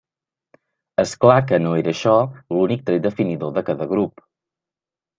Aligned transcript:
És 1.03 1.11
clar 1.25 1.35
que 1.51 1.59
no 1.67 1.75
era 1.83 1.95
això 1.97 2.17
l'únic 2.57 2.85
tret 2.91 3.07
definidor 3.07 3.57
de 3.61 3.67
cada 3.71 3.93
grup. 3.97 4.29